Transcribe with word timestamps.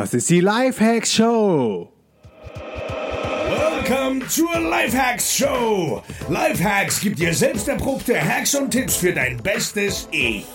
Das 0.00 0.14
ist 0.14 0.30
die 0.30 0.40
Lifehacks 0.40 1.12
Show. 1.12 1.92
Welcome 2.54 4.26
zur 4.28 4.58
Lifehacks 4.58 5.36
Show. 5.36 6.02
Lifehacks 6.30 7.02
gibt 7.02 7.18
dir 7.18 7.34
selbst 7.34 7.68
erprobte 7.68 8.18
Hacks 8.18 8.54
und 8.54 8.70
Tipps 8.70 8.96
für 8.96 9.12
dein 9.12 9.36
bestes 9.42 10.08
Ich. 10.10 10.46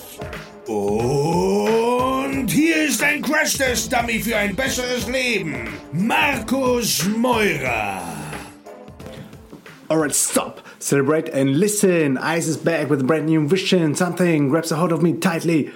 Und 0.66 2.48
hier 2.50 2.88
ist 2.88 3.04
ein 3.04 3.22
Crash-Test-Dummy 3.22 4.18
für 4.18 4.36
ein 4.36 4.56
besseres 4.56 5.08
Leben. 5.08 5.70
Markus 5.92 7.06
Meurer. 7.16 8.02
Alright, 9.90 10.16
stop. 10.16 10.64
Celebrate 10.80 11.32
and 11.32 11.56
listen. 11.56 12.18
Ice 12.18 12.48
is 12.48 12.58
back 12.58 12.90
with 12.90 13.02
a 13.02 13.06
brand 13.06 13.28
new 13.28 13.48
vision. 13.48 13.94
Something 13.94 14.50
grabs 14.50 14.72
a 14.72 14.76
hold 14.78 14.92
of 14.92 15.04
me 15.04 15.14
tightly. 15.20 15.70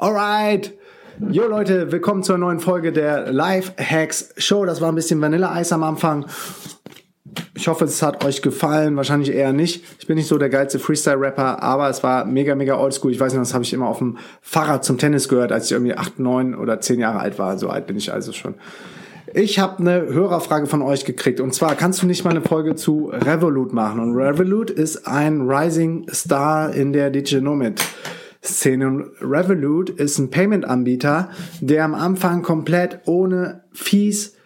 Alright. 0.00 0.76
Jo 1.20 1.46
Leute, 1.46 1.92
willkommen 1.92 2.24
zur 2.24 2.38
neuen 2.38 2.58
Folge 2.58 2.90
der 2.92 3.32
Live 3.32 3.72
Hacks 3.78 4.34
Show. 4.36 4.64
Das 4.64 4.80
war 4.80 4.90
ein 4.90 4.96
bisschen 4.96 5.20
Vanilleeis 5.20 5.72
am 5.72 5.84
Anfang. 5.84 6.26
Ich 7.54 7.68
hoffe, 7.68 7.84
es 7.84 8.02
hat 8.02 8.24
euch 8.24 8.42
gefallen. 8.42 8.96
Wahrscheinlich 8.96 9.32
eher 9.32 9.52
nicht. 9.52 9.84
Ich 10.00 10.08
bin 10.08 10.16
nicht 10.16 10.26
so 10.26 10.38
der 10.38 10.48
geilste 10.48 10.80
Freestyle-Rapper, 10.80 11.62
aber 11.62 11.88
es 11.88 12.02
war 12.02 12.24
mega, 12.24 12.56
mega 12.56 12.76
oldschool. 12.78 13.12
Ich 13.12 13.20
weiß 13.20 13.32
nicht, 13.32 13.40
das 13.40 13.54
habe 13.54 13.62
ich 13.62 13.72
immer 13.72 13.86
auf 13.86 13.98
dem 13.98 14.18
Fahrrad 14.40 14.84
zum 14.84 14.98
Tennis 14.98 15.28
gehört, 15.28 15.52
als 15.52 15.66
ich 15.66 15.72
irgendwie 15.72 15.94
acht, 15.94 16.18
neun 16.18 16.54
oder 16.54 16.80
zehn 16.80 16.98
Jahre 16.98 17.20
alt 17.20 17.38
war. 17.38 17.58
So 17.58 17.68
alt 17.68 17.86
bin 17.86 17.96
ich 17.96 18.12
also 18.12 18.32
schon. 18.32 18.54
Ich 19.32 19.60
habe 19.60 19.78
eine 19.78 20.06
Hörerfrage 20.06 20.66
von 20.66 20.82
euch 20.82 21.04
gekriegt. 21.04 21.38
Und 21.38 21.54
zwar, 21.54 21.76
kannst 21.76 22.02
du 22.02 22.06
nicht 22.06 22.24
mal 22.24 22.30
eine 22.30 22.42
Folge 22.42 22.74
zu 22.74 23.12
Revolut 23.12 23.72
machen? 23.72 24.00
Und 24.00 24.16
Revolut 24.16 24.70
ist 24.70 25.06
ein 25.06 25.48
Rising 25.48 26.06
Star 26.12 26.74
in 26.74 26.92
der 26.92 27.10
Digital 27.10 27.42
Nomad. 27.42 27.80
Szene. 28.44 29.06
Revolut 29.20 29.90
ist 29.90 30.18
ein 30.18 30.30
Payment-Anbieter, 30.30 31.30
der 31.60 31.84
am 31.84 31.94
Anfang 31.94 32.42
komplett 32.42 33.00
ohne 33.06 33.62
Fees 33.72 34.36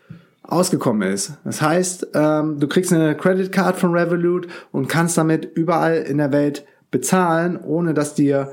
ausgekommen 0.43 1.11
ist. 1.12 1.33
Das 1.45 1.61
heißt, 1.61 2.09
ähm, 2.15 2.59
du 2.59 2.68
kriegst 2.68 2.93
eine 2.93 3.16
Credit 3.16 3.52
Card 3.52 3.77
von 3.77 3.95
Revolut 3.95 4.49
und 4.73 4.88
kannst 4.88 5.18
damit 5.18 5.45
überall 5.57 5.99
in 5.99 6.18
der 6.18 6.32
Welt 6.32 6.65
bezahlen, 6.90 7.59
ohne 7.63 7.93
dass 7.93 8.15
dir 8.15 8.52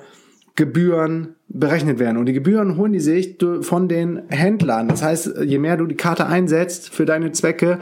Gebühren 0.56 1.36
berechnet 1.48 2.00
werden. 2.00 2.18
Und 2.18 2.26
die 2.26 2.34
Gebühren 2.34 2.78
holen 2.78 2.94
die 2.94 3.00
sich 3.00 3.38
von 3.62 3.88
den 3.88 4.24
Händlern. 4.30 4.88
Das 4.88 5.04
heißt, 5.04 5.36
je 5.44 5.60
mehr 5.60 5.78
du 5.78 5.86
die 5.86 5.96
Karte 5.96 6.26
einsetzt 6.26 6.94
für 6.94 7.06
deine 7.06 7.32
Zwecke, 7.32 7.80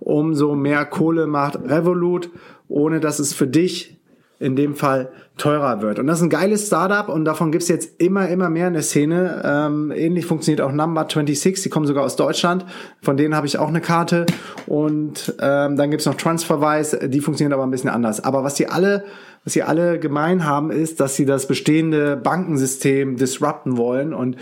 umso 0.00 0.54
mehr 0.54 0.84
Kohle 0.84 1.26
macht 1.26 1.56
Revolut, 1.56 2.30
ohne 2.68 3.00
dass 3.00 3.18
es 3.18 3.32
für 3.32 3.46
dich 3.46 3.98
in 4.42 4.56
dem 4.56 4.74
Fall 4.74 5.10
teurer 5.38 5.80
wird. 5.80 5.98
Und 5.98 6.06
das 6.06 6.18
ist 6.18 6.24
ein 6.24 6.30
geiles 6.30 6.66
Startup 6.66 7.08
und 7.08 7.24
davon 7.24 7.52
gibt's 7.52 7.68
jetzt 7.68 8.00
immer, 8.00 8.28
immer 8.28 8.50
mehr 8.50 8.68
in 8.68 8.74
der 8.74 8.82
Szene. 8.82 9.42
Ähm, 9.44 9.92
ähnlich 9.94 10.26
funktioniert 10.26 10.60
auch 10.60 10.72
Number 10.72 11.02
26, 11.02 11.62
die 11.62 11.68
kommen 11.70 11.86
sogar 11.86 12.04
aus 12.04 12.16
Deutschland. 12.16 12.66
Von 13.00 13.16
denen 13.16 13.34
habe 13.34 13.46
ich 13.46 13.58
auch 13.58 13.68
eine 13.68 13.80
Karte. 13.80 14.26
Und 14.66 15.34
ähm, 15.40 15.76
dann 15.76 15.90
gibt's 15.90 16.06
noch 16.06 16.16
Transferwise, 16.16 17.08
die 17.08 17.20
funktionieren 17.20 17.54
aber 17.54 17.62
ein 17.62 17.70
bisschen 17.70 17.90
anders. 17.90 18.22
Aber 18.22 18.44
was 18.44 18.56
sie 18.56 18.66
alle, 18.66 19.04
was 19.44 19.54
sie 19.54 19.62
alle 19.62 19.98
gemein 19.98 20.44
haben, 20.44 20.70
ist, 20.70 21.00
dass 21.00 21.16
sie 21.16 21.24
das 21.24 21.46
bestehende 21.46 22.16
Bankensystem 22.16 23.16
disrupten 23.16 23.76
wollen. 23.76 24.12
Und 24.12 24.36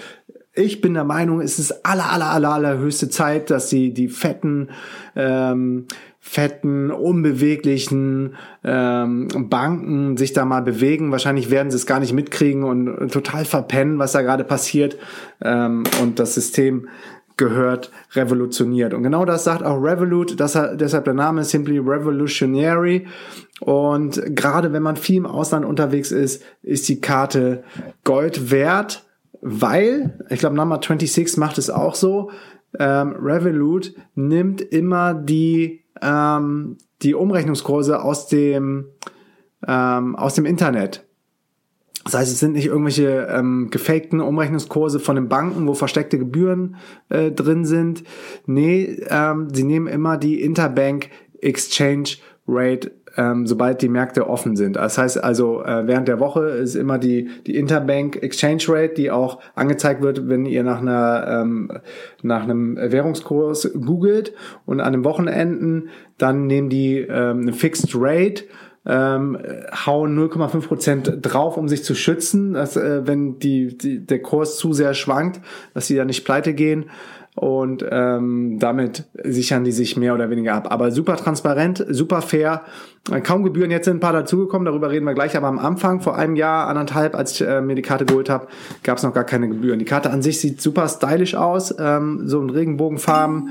ich 0.53 0.81
bin 0.81 0.95
der 0.95 1.05
Meinung, 1.05 1.41
es 1.41 1.59
ist 1.59 1.85
aller, 1.85 2.11
aller, 2.11 2.31
aller, 2.31 2.51
aller 2.51 2.79
höchste 2.79 3.09
Zeit, 3.09 3.51
dass 3.51 3.71
sie 3.71 3.93
die 3.93 4.09
fetten 4.09 4.71
ähm, 5.15 5.87
fetten, 6.23 6.91
unbeweglichen 6.91 8.37
ähm, 8.63 9.29
Banken 9.49 10.17
sich 10.17 10.33
da 10.33 10.45
mal 10.45 10.61
bewegen. 10.61 11.11
Wahrscheinlich 11.11 11.51
werden 11.51 11.71
sie 11.71 11.77
es 11.77 11.87
gar 11.87 11.99
nicht 11.99 12.13
mitkriegen 12.13 12.63
und 12.63 13.11
total 13.11 13.47
verpennen, 13.47 13.99
was 13.99 14.13
da 14.13 14.21
gerade 14.23 14.45
passiert. 14.45 14.99
Ähm, 15.43 15.85
und 16.03 16.19
das 16.19 16.35
System 16.35 16.89
gehört 17.39 17.91
revolutioniert. 18.13 18.93
Und 18.93 19.03
genau 19.03 19.25
das 19.25 19.45
sagt 19.45 19.63
auch 19.63 19.83
Revolut, 19.83 20.39
das, 20.39 20.59
deshalb 20.75 21.07
der 21.07 21.15
Name 21.15 21.41
ist 21.41 21.51
Simply 21.51 21.79
Revolutionary. 21.79 23.07
Und 23.61 24.21
gerade 24.37 24.75
wenn 24.75 24.83
man 24.83 24.97
viel 24.97 25.17
im 25.17 25.27
Ausland 25.27 25.65
unterwegs 25.65 26.13
ist, 26.13 26.43
ist 26.63 26.89
die 26.91 27.01
Karte 27.01 27.65
Gold 28.05 28.51
wert, 28.51 29.07
weil, 29.41 30.19
ich 30.29 30.41
glaube, 30.41 30.57
Number 30.57 30.77
26 30.77 31.37
macht 31.37 31.59
es 31.59 31.71
auch 31.71 31.95
so, 31.95 32.31
ähm, 32.79 33.17
Revolut 33.19 33.95
nimmt 34.15 34.61
immer 34.61 35.15
die 35.15 35.85
ähm, 36.03 36.79
die 37.03 37.15
Umrechnungskurse 37.15 38.03
aus 38.03 38.27
dem, 38.29 38.87
ähm, 39.67 40.17
aus 40.17 40.35
dem 40.35 40.47
Internet. 40.47 41.07
Das 42.05 42.15
heißt, 42.15 42.33
es 42.33 42.41
sind 42.41 42.53
nicht 42.53 42.67
irgendwelche 42.67 43.29
ähm, 43.31 43.69
gefakten 43.71 44.21
Umrechnungskurse 44.21 45.01
von 45.01 45.17
den 45.17 45.29
Banken, 45.29 45.67
wo 45.67 45.75
versteckte 45.75 46.19
Gebühren 46.19 46.77
äh, 47.11 47.31
drin 47.31 47.67
sind. 47.67 48.05
Nee, 48.47 49.03
ähm, 49.09 49.49
sie 49.53 49.65
nehmen 49.65 49.87
immer 49.87 50.17
die 50.17 50.41
Interbank 50.41 51.11
Exchange 51.43 52.17
Rate 52.49 52.93
ähm, 53.17 53.47
sobald 53.47 53.83
die 53.83 53.89
Märkte 53.89 54.29
offen 54.29 54.57
sind. 54.57 54.77
Das 54.77 54.99
heißt 54.99 55.23
also, 55.23 55.63
äh, 55.63 55.87
während 55.87 56.09
der 56.09 56.21
Woche 56.21 56.49
ist 56.49 56.75
immer 56.75 56.99
die, 56.99 57.29
die 57.47 57.57
Interbank 57.57 58.23
Exchange 58.23 58.63
Rate, 58.69 58.95
die 58.95 59.11
auch 59.11 59.41
angezeigt 59.55 60.03
wird, 60.03 60.29
wenn 60.29 60.47
ihr 60.47 60.63
nach 60.63 60.81
einer 60.81 61.43
ähm, 61.43 61.73
nach 62.23 62.43
einem 62.43 62.77
Währungskurs 62.77 63.73
googelt 63.75 64.33
und 64.67 64.81
an 64.81 64.93
den 64.93 65.05
Wochenenden, 65.05 65.89
dann 66.19 66.47
nehmen 66.47 66.69
die 66.69 66.99
ähm, 66.99 67.43
eine 67.43 67.53
Fixed 67.53 67.93
Rate 67.95 68.45
ähm, 68.87 69.39
hauen 69.87 70.19
0,5 70.19 70.67
Prozent 70.67 71.19
drauf, 71.21 71.59
um 71.59 71.69
sich 71.69 71.85
zu 71.85 71.95
schützen, 71.95 72.55
dass 72.55 72.77
äh, 72.77 73.07
wenn 73.07 73.39
die, 73.39 73.77
die, 73.77 74.07
der 74.07 74.23
Kurs 74.23 74.57
zu 74.57 74.73
sehr 74.73 74.95
schwankt, 74.95 75.41
dass 75.75 75.87
sie 75.87 75.97
da 75.97 76.05
nicht 76.05 76.25
pleite 76.25 76.55
gehen 76.55 76.87
und 77.37 77.85
ähm, 77.89 78.59
damit 78.59 79.05
sichern 79.23 79.63
die 79.65 79.73
sich 79.73 79.97
mehr 79.97 80.15
oder 80.15 80.31
weniger 80.31 80.55
ab. 80.55 80.67
Aber 80.71 80.91
super 80.91 81.17
transparent, 81.17 81.85
super 81.89 82.23
fair, 82.23 82.63
kaum 83.23 83.45
Gebühren. 83.45 83.71
Jetzt 83.71 83.85
sind 83.85 83.99
ein 83.99 84.01
paar 84.01 84.13
dazugekommen, 84.13 84.67
darüber 84.67 84.91
reden 84.91 85.07
wir 85.07 85.15
gleich. 85.15 85.37
Aber 85.37 85.47
am 85.47 85.59
Anfang, 85.59 86.01
vor 86.01 86.17
einem 86.17 86.35
Jahr, 86.35 86.67
anderthalb, 86.67 87.15
als 87.15 87.33
ich 87.33 87.47
äh, 87.47 87.61
mir 87.61 87.77
die 87.77 87.83
Karte 87.83 88.05
geholt 88.05 88.29
habe, 88.29 88.49
gab 88.83 88.99
es 88.99 89.05
noch 89.05 89.15
gar 89.15 89.25
keine 89.25 89.49
Gebühren. 89.49 89.79
Die 89.79 89.85
Karte 89.85 90.11
an 90.11 90.23
sich 90.23 90.41
sieht 90.41 90.61
super 90.61 90.89
stylisch 90.89 91.35
aus, 91.35 91.75
ähm, 91.79 92.23
so 92.27 92.43
in 92.43 92.51
Regenbogenfarben. 92.51 93.51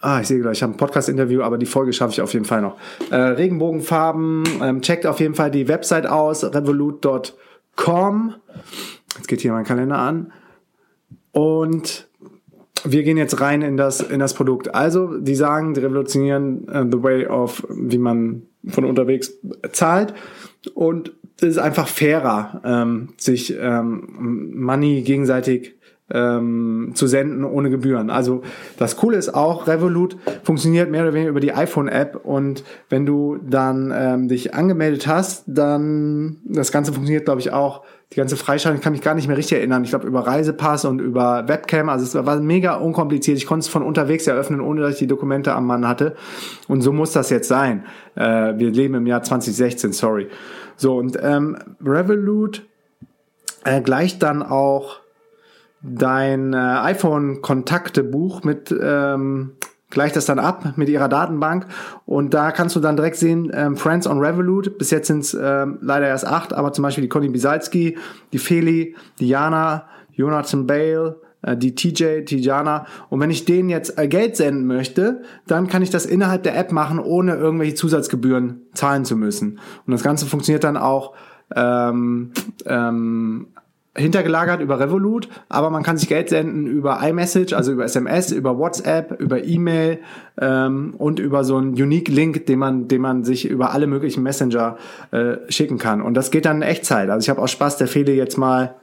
Ah, 0.00 0.20
ich 0.22 0.28
sehe 0.28 0.40
gleich, 0.40 0.58
ich 0.58 0.62
habe 0.62 0.72
ein 0.72 0.78
Podcast-Interview, 0.78 1.42
aber 1.42 1.58
die 1.58 1.66
Folge 1.66 1.92
schaffe 1.92 2.14
ich 2.14 2.22
auf 2.22 2.32
jeden 2.32 2.46
Fall 2.46 2.62
noch. 2.62 2.78
Äh, 3.10 3.16
Regenbogenfarben, 3.16 4.44
ähm, 4.62 4.80
checkt 4.80 5.06
auf 5.06 5.20
jeden 5.20 5.34
Fall 5.34 5.50
die 5.50 5.68
Website 5.68 6.06
aus, 6.06 6.42
revolut.com. 6.42 8.34
Jetzt 9.16 9.28
geht 9.28 9.42
hier 9.42 9.52
mein 9.52 9.64
Kalender 9.64 9.98
an. 9.98 10.32
Und 11.32 12.09
wir 12.84 13.02
gehen 13.02 13.16
jetzt 13.16 13.40
rein 13.40 13.62
in 13.62 13.76
das, 13.76 14.00
in 14.00 14.20
das 14.20 14.34
Produkt. 14.34 14.74
Also, 14.74 15.18
die 15.18 15.34
sagen, 15.34 15.74
die 15.74 15.80
revolutionieren 15.80 16.66
uh, 16.68 16.84
the 16.90 17.02
way 17.02 17.26
of, 17.26 17.66
wie 17.68 17.98
man 17.98 18.42
von 18.66 18.84
unterwegs 18.84 19.32
zahlt. 19.72 20.14
Und 20.74 21.12
es 21.36 21.48
ist 21.48 21.58
einfach 21.58 21.88
fairer, 21.88 22.60
ähm, 22.64 23.10
sich 23.16 23.56
ähm, 23.58 24.52
Money 24.54 25.02
gegenseitig 25.02 25.74
ähm, 26.12 26.92
zu 26.94 27.06
senden 27.06 27.44
ohne 27.44 27.70
Gebühren. 27.70 28.10
Also 28.10 28.42
das 28.78 28.96
Coole 28.96 29.16
ist 29.16 29.34
auch, 29.34 29.66
Revolut 29.66 30.16
funktioniert 30.42 30.90
mehr 30.90 31.02
oder 31.02 31.14
weniger 31.14 31.30
über 31.30 31.40
die 31.40 31.52
iPhone-App 31.52 32.20
und 32.24 32.64
wenn 32.88 33.06
du 33.06 33.38
dann 33.42 33.92
ähm, 33.94 34.28
dich 34.28 34.54
angemeldet 34.54 35.06
hast, 35.06 35.44
dann 35.46 36.38
das 36.44 36.72
Ganze 36.72 36.92
funktioniert, 36.92 37.24
glaube 37.24 37.40
ich, 37.40 37.52
auch 37.52 37.82
die 38.12 38.16
ganze 38.16 38.36
Freischaltung, 38.36 38.80
kann 38.80 38.92
mich 38.92 39.02
gar 39.02 39.14
nicht 39.14 39.28
mehr 39.28 39.36
richtig 39.36 39.58
erinnern. 39.58 39.84
Ich 39.84 39.90
glaube 39.90 40.06
über 40.06 40.26
Reisepass 40.26 40.84
und 40.84 41.00
über 41.00 41.46
Webcam, 41.46 41.88
also 41.88 42.04
es 42.04 42.26
war 42.26 42.40
mega 42.40 42.74
unkompliziert. 42.74 43.38
Ich 43.38 43.46
konnte 43.46 43.64
es 43.64 43.68
von 43.68 43.84
unterwegs 43.84 44.26
eröffnen, 44.26 44.60
ohne 44.60 44.80
dass 44.80 44.94
ich 44.94 44.98
die 44.98 45.06
Dokumente 45.06 45.54
am 45.54 45.66
Mann 45.66 45.86
hatte. 45.86 46.16
Und 46.66 46.82
so 46.82 46.92
muss 46.92 47.12
das 47.12 47.30
jetzt 47.30 47.46
sein. 47.46 47.84
Äh, 48.16 48.58
wir 48.58 48.70
leben 48.70 48.94
im 48.94 49.06
Jahr 49.06 49.22
2016, 49.22 49.92
sorry. 49.92 50.26
So, 50.76 50.96
und 50.96 51.18
ähm, 51.22 51.56
Revolut 51.84 52.66
äh, 53.64 53.80
gleicht 53.80 54.22
dann 54.24 54.42
auch 54.42 54.99
dein 55.82 56.52
äh, 56.52 56.56
iPhone-Kontaktebuch 56.56 58.44
mit 58.44 58.74
ähm, 58.80 59.52
gleicht 59.90 60.16
das 60.16 60.24
dann 60.24 60.38
ab 60.38 60.74
mit 60.76 60.88
ihrer 60.88 61.08
Datenbank. 61.08 61.66
Und 62.06 62.32
da 62.32 62.52
kannst 62.52 62.76
du 62.76 62.80
dann 62.80 62.96
direkt 62.96 63.16
sehen, 63.16 63.50
ähm, 63.52 63.76
Friends 63.76 64.06
on 64.06 64.18
Revolut, 64.18 64.78
bis 64.78 64.90
jetzt 64.90 65.08
sind 65.08 65.20
es 65.20 65.34
ähm, 65.34 65.78
leider 65.82 66.06
erst 66.06 66.26
acht, 66.26 66.52
aber 66.52 66.72
zum 66.72 66.82
Beispiel 66.82 67.02
die 67.02 67.08
Conny 67.08 67.28
Bisalski, 67.28 67.98
die 68.32 68.38
Feli, 68.38 68.94
Diana, 69.18 69.86
Jonathan 70.12 70.66
Bale, 70.66 71.20
äh, 71.42 71.56
die 71.56 71.74
TJ, 71.74 72.24
Tijana 72.24 72.86
und 73.08 73.20
wenn 73.20 73.30
ich 73.30 73.44
denen 73.44 73.68
jetzt 73.68 73.98
äh, 73.98 74.06
Geld 74.08 74.36
senden 74.36 74.66
möchte, 74.66 75.22
dann 75.46 75.66
kann 75.66 75.82
ich 75.82 75.90
das 75.90 76.06
innerhalb 76.06 76.42
der 76.44 76.56
App 76.56 76.72
machen, 76.72 76.98
ohne 76.98 77.34
irgendwelche 77.34 77.74
Zusatzgebühren 77.74 78.62
zahlen 78.74 79.04
zu 79.04 79.16
müssen. 79.16 79.58
Und 79.86 79.92
das 79.92 80.02
Ganze 80.02 80.26
funktioniert 80.26 80.64
dann 80.64 80.76
auch 80.76 81.14
ähm, 81.56 82.32
ähm, 82.66 83.48
hintergelagert 83.96 84.60
über 84.60 84.78
Revolut, 84.78 85.28
aber 85.48 85.70
man 85.70 85.82
kann 85.82 85.96
sich 85.96 86.08
Geld 86.08 86.28
senden 86.28 86.66
über 86.66 87.00
iMessage, 87.02 87.52
also 87.54 87.72
über 87.72 87.84
SMS, 87.84 88.30
über 88.30 88.56
WhatsApp, 88.56 89.20
über 89.20 89.44
E-Mail 89.44 89.98
ähm, 90.40 90.94
und 90.96 91.18
über 91.18 91.42
so 91.42 91.56
einen 91.56 91.70
Unique 91.70 92.08
Link, 92.08 92.46
den 92.46 92.60
man, 92.60 92.86
den 92.86 93.00
man 93.00 93.24
sich 93.24 93.48
über 93.48 93.72
alle 93.72 93.88
möglichen 93.88 94.22
Messenger 94.22 94.76
äh, 95.10 95.38
schicken 95.48 95.78
kann. 95.78 96.02
Und 96.02 96.14
das 96.14 96.30
geht 96.30 96.44
dann 96.44 96.58
in 96.58 96.62
Echtzeit. 96.62 97.10
Also 97.10 97.24
ich 97.24 97.30
habe 97.30 97.42
auch 97.42 97.48
Spaß, 97.48 97.78
der 97.78 97.88
Fehler 97.88 98.12
jetzt 98.12 98.38
mal 98.38 98.76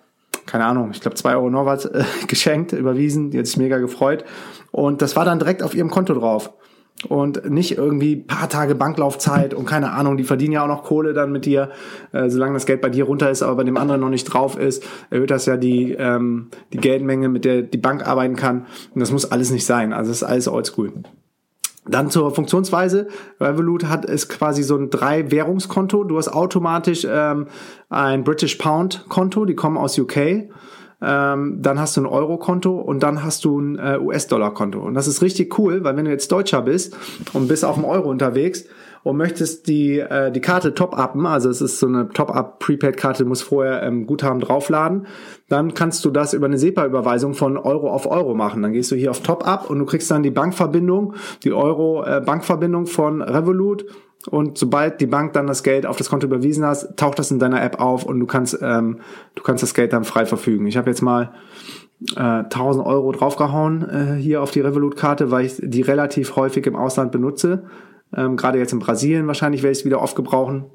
keine 0.45 0.65
Ahnung, 0.65 0.91
ich 0.91 1.01
glaube 1.01 1.15
zwei 1.15 1.35
Euro 1.35 1.65
was 1.65 1.85
äh, 1.85 2.03
geschenkt, 2.27 2.71
überwiesen, 2.71 3.31
die 3.31 3.39
hat 3.39 3.45
sich 3.45 3.57
mega 3.57 3.77
gefreut. 3.77 4.25
Und 4.71 5.01
das 5.01 5.15
war 5.15 5.25
dann 5.25 5.39
direkt 5.39 5.61
auf 5.61 5.75
ihrem 5.75 5.89
Konto 5.89 6.13
drauf 6.13 6.51
und 7.09 7.49
nicht 7.49 7.77
irgendwie 7.77 8.15
paar 8.15 8.49
Tage 8.49 8.73
Banklaufzeit 8.73 9.53
und 9.53 9.65
keine 9.65 9.91
Ahnung, 9.91 10.17
die 10.17 10.23
verdienen 10.23 10.53
ja 10.53 10.63
auch 10.63 10.67
noch 10.67 10.83
Kohle 10.83 11.13
dann 11.13 11.31
mit 11.31 11.45
dir, 11.45 11.69
äh, 12.11 12.29
solange 12.29 12.53
das 12.53 12.65
Geld 12.65 12.81
bei 12.81 12.89
dir 12.89 13.05
runter 13.05 13.29
ist, 13.29 13.43
aber 13.43 13.57
bei 13.57 13.63
dem 13.63 13.77
anderen 13.77 14.01
noch 14.01 14.09
nicht 14.09 14.25
drauf 14.25 14.57
ist, 14.57 14.83
erhöht 15.09 15.29
das 15.29 15.45
ja 15.45 15.57
die, 15.57 15.93
ähm, 15.93 16.49
die 16.73 16.77
Geldmenge, 16.77 17.29
mit 17.29 17.45
der 17.45 17.61
die 17.61 17.77
Bank 17.77 18.07
arbeiten 18.07 18.35
kann 18.35 18.65
und 18.95 18.99
das 18.99 19.11
muss 19.11 19.31
alles 19.31 19.51
nicht 19.51 19.65
sein, 19.65 19.93
also 19.93 20.09
das 20.09 20.21
ist 20.21 20.27
alles 20.27 20.47
oldschool. 20.47 20.91
Dann 21.89 22.09
zur 22.09 22.35
Funktionsweise. 22.35 23.07
Revolut 23.39 23.85
hat 23.85 24.03
es 24.03 24.27
quasi 24.27 24.61
so 24.61 24.75
ein 24.75 24.89
drei-Währungskonto. 24.89 26.03
Du 26.03 26.17
hast 26.17 26.27
automatisch 26.27 27.07
ähm, 27.09 27.47
ein 27.89 28.25
British 28.25 28.55
Pound 28.55 29.05
Konto, 29.07 29.45
die 29.45 29.55
kommen 29.55 29.77
aus 29.77 29.97
UK 29.97 30.49
ähm, 31.01 31.59
dann 31.61 31.79
hast 31.79 31.95
du 31.95 32.01
ein 32.01 32.05
Euro-Konto 32.07 32.75
und 32.75 33.03
dann 33.03 33.23
hast 33.23 33.45
du 33.45 33.59
ein 33.59 33.77
äh, 33.77 33.99
US-Dollar-Konto. 33.99 34.79
Und 34.79 34.95
das 34.95 35.07
ist 35.07 35.21
richtig 35.21 35.57
cool, 35.59 35.83
weil 35.83 35.95
wenn 35.95 36.05
du 36.05 36.11
jetzt 36.11 36.31
Deutscher 36.31 36.61
bist 36.63 36.95
und 37.33 37.47
bist 37.47 37.63
auf 37.63 37.75
dem 37.75 37.85
Euro 37.85 38.09
unterwegs 38.09 38.65
und 39.03 39.15
möchtest 39.15 39.67
die, 39.67 39.99
äh, 39.99 40.31
die 40.31 40.41
Karte 40.41 40.73
top-upen, 40.73 41.27
also 41.27 41.49
es 41.49 41.61
ist 41.61 41.79
so 41.79 41.87
eine 41.87 42.09
Top-up-Prepaid-Karte, 42.09 43.25
muss 43.25 43.43
vorher 43.43 43.83
ähm, 43.83 44.07
Guthaben 44.07 44.39
draufladen, 44.39 45.05
dann 45.49 45.75
kannst 45.75 46.03
du 46.03 46.09
das 46.09 46.33
über 46.33 46.47
eine 46.47 46.57
SEPA-Überweisung 46.57 47.35
von 47.35 47.57
Euro 47.57 47.91
auf 47.91 48.09
Euro 48.09 48.33
machen. 48.33 48.63
Dann 48.63 48.73
gehst 48.73 48.91
du 48.91 48.95
hier 48.95 49.11
auf 49.11 49.21
Top-up 49.21 49.69
und 49.69 49.77
du 49.77 49.85
kriegst 49.85 50.09
dann 50.09 50.23
die 50.23 50.31
Bankverbindung, 50.31 51.13
die 51.43 51.53
Euro-Bankverbindung 51.53 52.85
äh, 52.85 52.87
von 52.87 53.21
Revolut 53.21 53.85
und 54.29 54.57
sobald 54.57 54.99
die 54.99 55.07
Bank 55.07 55.33
dann 55.33 55.47
das 55.47 55.63
Geld 55.63 55.85
auf 55.85 55.97
das 55.97 56.09
Konto 56.09 56.27
überwiesen 56.27 56.65
hast, 56.65 56.97
taucht 56.97 57.17
das 57.19 57.31
in 57.31 57.39
deiner 57.39 57.63
App 57.63 57.79
auf 57.79 58.03
und 58.03 58.19
du 58.19 58.25
kannst, 58.25 58.57
ähm, 58.61 58.99
du 59.35 59.43
kannst 59.43 59.63
das 59.63 59.73
Geld 59.73 59.93
dann 59.93 60.03
frei 60.03 60.25
verfügen. 60.25 60.67
Ich 60.67 60.77
habe 60.77 60.89
jetzt 60.89 61.01
mal 61.01 61.31
äh, 62.15 62.19
1000 62.19 62.85
Euro 62.85 63.11
draufgehauen 63.11 63.89
äh, 63.89 64.21
hier 64.21 64.41
auf 64.41 64.51
die 64.51 64.59
Revolut-Karte, 64.59 65.31
weil 65.31 65.45
ich 65.45 65.55
die 65.61 65.81
relativ 65.81 66.35
häufig 66.35 66.65
im 66.67 66.75
Ausland 66.75 67.11
benutze. 67.11 67.63
Ähm, 68.15 68.35
Gerade 68.35 68.59
jetzt 68.59 68.73
in 68.73 68.79
Brasilien 68.79 69.27
wahrscheinlich 69.27 69.63
werde 69.63 69.71
ich 69.71 69.79
es 69.79 69.85
wieder 69.85 70.01
oft 70.01 70.15
gebrauchen. 70.15 70.65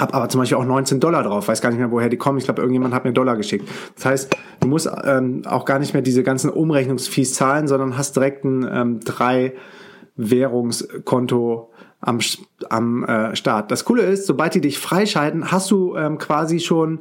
Hab 0.00 0.14
aber 0.14 0.28
zum 0.28 0.40
Beispiel 0.40 0.56
auch 0.56 0.64
19 0.64 0.98
Dollar 0.98 1.22
drauf, 1.22 1.48
weiß 1.48 1.60
gar 1.60 1.70
nicht 1.70 1.78
mehr, 1.78 1.90
woher 1.90 2.08
die 2.08 2.16
kommen. 2.16 2.38
Ich 2.38 2.44
glaube, 2.44 2.62
irgendjemand 2.62 2.94
hat 2.94 3.04
mir 3.04 3.12
Dollar 3.12 3.36
geschickt. 3.36 3.68
Das 3.96 4.06
heißt, 4.06 4.36
du 4.60 4.68
musst 4.68 4.90
ähm, 5.04 5.42
auch 5.46 5.64
gar 5.64 5.78
nicht 5.78 5.92
mehr 5.92 6.02
diese 6.02 6.22
ganzen 6.22 6.48
Umrechnungsfees 6.48 7.34
zahlen, 7.34 7.68
sondern 7.68 7.98
hast 7.98 8.16
direkt 8.16 8.44
ein 8.44 8.66
ähm, 8.72 9.00
drei 9.00 9.52
Währungskonto 10.18 11.70
am, 12.00 12.18
am 12.68 13.04
äh, 13.04 13.34
Start. 13.34 13.70
Das 13.70 13.84
Coole 13.84 14.02
ist, 14.02 14.26
sobald 14.26 14.54
die 14.54 14.60
dich 14.60 14.78
freischalten, 14.78 15.50
hast 15.50 15.70
du 15.70 15.96
ähm, 15.96 16.18
quasi 16.18 16.60
schon 16.60 17.00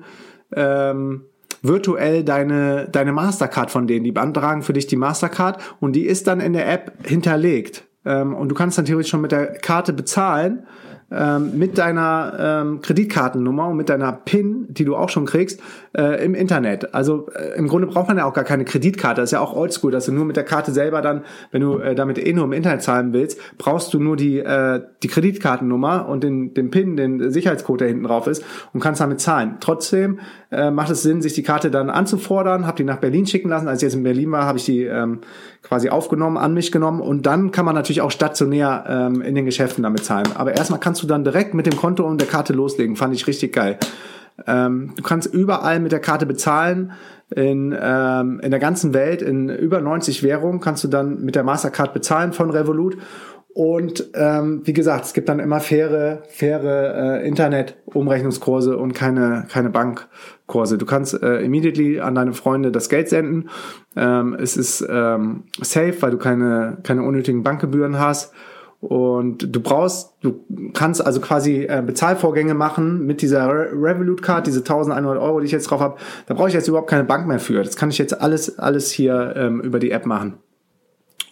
ähm, 0.56 1.26
virtuell 1.62 2.24
deine, 2.24 2.88
deine 2.90 3.12
Mastercard 3.12 3.72
von 3.72 3.88
denen. 3.88 4.06
Die 4.06 4.12
beantragen 4.12 4.62
für 4.62 4.74
dich 4.74 4.88
die 4.88 4.96
Mastercard 4.96 5.60
und 5.80 5.94
die 5.94 6.06
ist 6.06 6.28
dann 6.28 6.40
in 6.40 6.54
der 6.54 6.72
App 6.72 7.06
hinterlegt. 7.06 7.84
Ähm, 8.06 8.34
und 8.34 8.50
du 8.50 8.56
kannst 8.56 8.78
dann 8.78 8.86
theoretisch 8.86 9.12
schon 9.12 9.22
mit 9.22 9.32
der 9.32 9.54
Karte 9.54 9.94
bezahlen 9.94 10.66
ähm, 11.10 11.58
mit 11.58 11.78
deiner 11.78 12.34
ähm, 12.38 12.82
Kreditkartennummer 12.82 13.70
und 13.70 13.78
mit 13.78 13.88
deiner 13.88 14.12
PIN, 14.12 14.66
die 14.70 14.84
du 14.84 14.96
auch 14.96 15.10
schon 15.10 15.26
kriegst, 15.26 15.62
äh, 15.98 16.24
im 16.24 16.36
Internet. 16.36 16.94
Also 16.94 17.30
äh, 17.30 17.58
im 17.58 17.68
Grunde 17.68 17.88
braucht 17.88 18.10
man 18.10 18.18
ja 18.18 18.26
auch 18.26 18.34
gar 18.34 18.44
keine 18.44 18.66
Kreditkarte. 18.66 19.22
Das 19.22 19.30
ist 19.30 19.32
ja 19.32 19.40
auch 19.40 19.56
oldschool, 19.56 19.92
dass 19.92 20.06
du 20.06 20.12
nur 20.12 20.26
mit 20.26 20.36
der 20.36 20.44
Karte 20.44 20.72
selber 20.74 21.02
dann, 21.02 21.24
wenn 21.52 21.62
du 21.62 21.78
äh, 21.78 21.96
damit 21.96 22.18
eh 22.18 22.34
nur 22.34 22.44
im 22.44 22.52
Internet 22.52 22.82
zahlen 22.82 23.14
willst, 23.14 23.40
brauchst 23.58 23.94
du 23.94 24.00
nur 24.00 24.18
die, 24.18 24.40
äh, 24.40 24.82
die 25.02 25.08
Kreditkartennummer 25.08 26.10
und 26.10 26.24
den, 26.24 26.54
den 26.54 26.72
PIN, 26.72 26.98
den 26.98 27.32
Sicherheitscode, 27.32 27.82
der 27.82 27.88
hinten 27.88 28.04
drauf 28.04 28.28
ist 28.28 28.44
und 28.74 28.82
kannst 28.82 29.00
damit 29.00 29.22
zahlen. 29.22 29.58
Trotzdem 29.62 30.20
äh, 30.52 30.72
macht 30.72 30.90
es 30.90 31.04
Sinn, 31.04 31.22
sich 31.22 31.34
die 31.34 31.44
Karte 31.44 31.70
dann 31.70 31.90
anzufordern, 31.90 32.66
habe 32.66 32.78
die 32.78 32.84
nach 32.84 32.98
Berlin 32.98 33.26
schicken 33.26 33.50
lassen. 33.50 33.68
Als 33.68 33.82
ich 33.82 33.88
jetzt 33.88 33.96
in 33.96 34.04
Berlin 34.04 34.32
war, 34.32 34.46
habe 34.46 34.58
ich 34.58 34.66
die 34.66 34.84
ähm, 34.84 35.20
quasi 35.62 35.90
aufgenommen, 35.90 36.38
an 36.38 36.54
mich 36.54 36.72
genommen 36.72 37.02
und 37.02 37.26
dann 37.26 37.52
kann 37.52 37.66
man 37.66 37.76
natürlich 37.76 38.02
auch 38.02 38.12
stationär 38.12 38.86
ähm, 38.88 39.22
in 39.22 39.36
den 39.36 39.46
Geschäften 39.46 39.84
damit 39.84 40.06
zahlen. 40.06 40.28
Aber 40.36 40.56
erstmal 40.56 40.80
kannst 40.80 41.04
du 41.04 41.08
dann 41.08 41.24
direkt 41.24 41.54
mit 41.54 41.66
dem 41.66 41.76
Konto 41.76 42.06
und 42.06 42.22
der 42.22 42.28
Karte 42.28 42.54
loslegen. 42.54 42.96
Fand 42.96 43.14
ich 43.14 43.28
richtig 43.28 43.54
geil. 43.54 43.78
Ähm, 44.46 44.94
du 44.96 45.04
kannst 45.04 45.34
überall 45.34 45.80
mit 45.80 45.92
der 45.92 46.00
Karte 46.00 46.26
bezahlen. 46.26 46.92
In, 47.36 47.78
ähm, 47.78 48.40
in 48.40 48.52
der 48.52 48.60
ganzen 48.62 48.94
Welt, 48.94 49.22
in 49.22 49.50
über 49.50 49.82
90 49.82 50.24
Währungen, 50.24 50.62
kannst 50.62 50.86
du 50.86 50.88
dann 50.88 51.26
mit 51.26 51.36
der 51.36 51.44
Mastercard 51.44 51.94
bezahlen 51.94 52.32
von 52.32 52.50
Revolut. 52.50 52.98
Und 53.58 54.12
ähm, 54.14 54.62
wie 54.66 54.74
gesagt, 54.74 55.06
es 55.06 55.14
gibt 55.14 55.30
dann 55.30 55.40
immer 55.40 55.60
faire, 55.60 56.22
faire 56.30 57.24
äh, 57.24 57.28
Internet-Umrechnungskurse 57.28 58.78
und 58.78 58.94
keine, 58.94 59.48
keine 59.52 59.72
Bankkurse. 59.72 60.78
Du 60.78 60.86
kannst 60.86 61.20
äh, 61.24 61.40
immediately 61.40 62.00
an 62.00 62.14
deine 62.14 62.34
Freunde 62.34 62.72
das 62.72 62.88
Geld 62.88 63.10
senden. 63.10 63.50
Ähm, 63.96 64.38
es 64.40 64.58
ist 64.58 64.86
ähm, 64.88 65.46
safe, 65.60 65.96
weil 66.02 66.12
du 66.12 66.20
keine, 66.20 66.78
keine 66.84 67.02
unnötigen 67.02 67.42
Bankgebühren 67.42 67.98
hast. 67.98 68.32
Und 68.80 69.56
du 69.56 69.60
brauchst, 69.60 70.14
du 70.22 70.46
kannst 70.76 71.04
also 71.04 71.20
quasi 71.20 71.64
äh, 71.64 71.82
Bezahlvorgänge 71.84 72.54
machen 72.54 73.08
mit 73.08 73.24
dieser 73.24 73.50
Re 73.50 73.72
Revolut 73.74 74.22
Card, 74.22 74.46
diese 74.46 74.60
1100 74.60 75.18
Euro, 75.18 75.40
die 75.40 75.48
ich 75.48 75.52
jetzt 75.52 75.72
drauf 75.72 75.82
habe. 75.82 75.98
Da 76.28 76.36
brauche 76.36 76.50
ich 76.50 76.54
jetzt 76.54 76.68
überhaupt 76.68 76.92
keine 76.92 77.06
Bank 77.06 77.26
mehr 77.26 77.40
für. 77.40 77.64
Das 77.64 77.76
kann 77.76 77.90
ich 77.90 77.98
jetzt 77.98 78.22
alles, 78.22 78.60
alles 78.60 78.92
hier 78.92 79.34
ähm, 79.36 79.62
über 79.62 79.80
die 79.80 79.90
App 79.90 80.06
machen. 80.06 80.38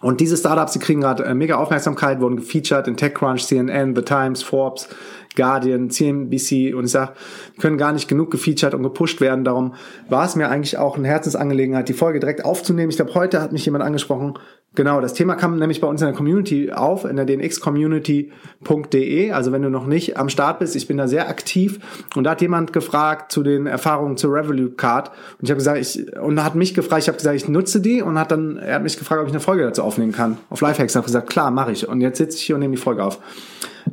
Und 0.05 0.19
diese 0.19 0.37
Startups, 0.37 0.73
die 0.73 0.77
kriegen 0.77 1.01
gerade 1.01 1.25
äh, 1.25 1.33
mega 1.33 1.55
Aufmerksamkeit, 1.55 2.19
wurden 2.19 2.35
gefeatured 2.35 2.87
in 2.87 2.95
TechCrunch, 2.95 3.47
CNN, 3.47 3.95
The 3.95 4.03
Times, 4.03 4.43
Forbes, 4.43 4.87
Guardian, 5.35 5.89
CNBC 5.89 6.73
und 6.75 6.85
ich 6.85 6.91
sag, 6.91 7.13
können 7.59 7.77
gar 7.77 7.91
nicht 7.91 8.07
genug 8.07 8.31
gefeatured 8.31 8.73
und 8.73 8.83
gepusht 8.83 9.21
werden. 9.21 9.43
Darum 9.43 9.73
war 10.09 10.25
es 10.25 10.35
mir 10.35 10.49
eigentlich 10.49 10.77
auch 10.77 10.97
eine 10.97 11.07
Herzensangelegenheit, 11.07 11.89
die 11.89 11.93
Folge 11.93 12.19
direkt 12.19 12.45
aufzunehmen. 12.45 12.89
Ich 12.89 12.97
glaube, 12.97 13.13
heute 13.13 13.41
hat 13.41 13.51
mich 13.51 13.65
jemand 13.65 13.83
angesprochen, 13.83 14.37
Genau, 14.75 14.99
das 14.99 15.13
Thema 15.13 15.35
kam 15.35 15.57
nämlich 15.57 15.79
bei 15.79 15.87
uns 15.87 16.01
in 16.01 16.07
der 16.07 16.15
Community 16.15 16.69
auf, 16.71 17.05
in 17.05 17.15
der 17.15 17.25
dnxcommunity.de. 17.25 19.31
Also 19.31 19.53
wenn 19.53 19.61
du 19.61 19.69
noch 19.69 19.85
nicht 19.87 20.17
am 20.17 20.27
Start 20.29 20.59
bist, 20.59 20.75
ich 20.75 20.87
bin 20.87 20.97
da 20.97 21.07
sehr 21.07 21.29
aktiv. 21.29 21.79
Und 22.15 22.25
da 22.25 22.31
hat 22.31 22.41
jemand 22.41 22.73
gefragt 22.73 23.31
zu 23.31 23.41
den 23.41 23.67
Erfahrungen 23.67 24.17
zur 24.17 24.33
Revolut 24.33 24.77
Card. 24.77 25.11
Und 25.39 25.43
ich 25.43 25.49
habe 25.49 25.59
gesagt, 25.59 25.79
ich, 25.79 26.13
und 26.17 26.43
hat 26.43 26.55
mich 26.55 26.73
gefragt, 26.73 27.03
ich 27.03 27.07
habe 27.07 27.17
gesagt, 27.17 27.37
ich 27.37 27.47
nutze 27.47 27.79
die 27.79 28.01
und 28.01 28.19
hat 28.19 28.31
dann, 28.31 28.57
er 28.57 28.75
hat 28.75 28.83
mich 28.83 28.99
gefragt, 28.99 29.21
ob 29.21 29.27
ich 29.27 29.33
eine 29.33 29.39
Folge 29.39 29.63
dazu 29.63 29.81
aufnehmen 29.81 30.11
kann. 30.11 30.37
Auf 30.49 30.59
Lifehacks. 30.59 30.95
Habe 30.95 31.05
gesagt, 31.05 31.29
klar, 31.29 31.51
mache 31.51 31.71
ich. 31.71 31.87
Und 31.87 32.01
jetzt 32.01 32.17
sitze 32.17 32.37
ich 32.37 32.43
hier 32.43 32.55
und 32.55 32.61
nehme 32.61 32.75
die 32.75 32.81
Folge 32.81 33.01
auf. 33.03 33.19